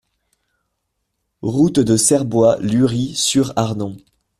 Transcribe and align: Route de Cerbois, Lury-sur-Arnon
Route 1.43 1.79
de 1.79 1.95
Cerbois, 1.95 2.57
Lury-sur-Arnon 2.59 3.97